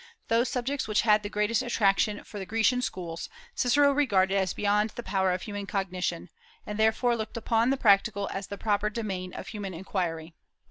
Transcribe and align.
Those 0.29 0.49
subjects 0.49 0.87
which 0.87 1.01
had 1.01 1.21
the 1.21 1.29
greatest 1.29 1.61
attraction 1.61 2.23
for 2.23 2.39
the 2.39 2.45
Grecian 2.47 2.81
schools 2.81 3.29
Cicero 3.53 3.91
regarded 3.91 4.35
as 4.35 4.51
beyond 4.51 4.89
the 4.89 5.03
power 5.03 5.31
of 5.31 5.43
human 5.43 5.67
cognition, 5.67 6.29
and 6.65 6.79
therefore 6.79 7.15
looked 7.15 7.37
upon 7.37 7.69
the 7.69 7.77
practical 7.77 8.27
as 8.33 8.47
the 8.47 8.57
proper 8.57 8.89
domain 8.89 9.31
of 9.31 9.49
human 9.49 9.75
inquiry. 9.75 10.33